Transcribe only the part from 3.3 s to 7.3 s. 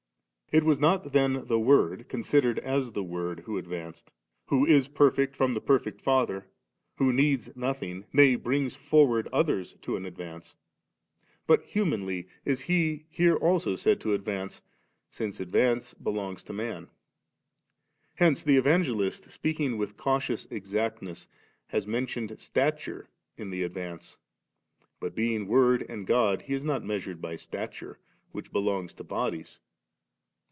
who advanced; who is perfect from the perfect Father ^ who